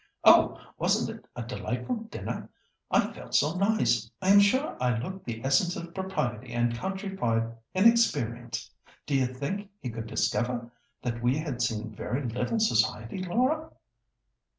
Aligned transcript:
Oh! 0.23 0.59
wasn't 0.79 1.15
it 1.19 1.27
a 1.35 1.43
delightful 1.43 1.97
dinner? 2.05 2.49
I 2.89 3.13
felt 3.13 3.35
so 3.35 3.53
nice. 3.53 4.09
I 4.19 4.29
am 4.29 4.39
sure 4.39 4.75
I 4.81 4.97
looked 4.97 5.25
the 5.25 5.43
essence 5.45 5.75
of 5.75 5.93
propriety 5.93 6.53
and 6.53 6.73
countrified 6.75 7.55
inexperience. 7.75 8.71
Do 9.05 9.13
you 9.15 9.27
think 9.27 9.69
he 9.79 9.91
could 9.91 10.07
discover 10.07 10.71
that 11.03 11.21
we 11.21 11.37
had 11.37 11.61
seen 11.61 11.91
very 11.93 12.27
little 12.27 12.57
society, 12.59 13.21
Laura?" 13.21 13.69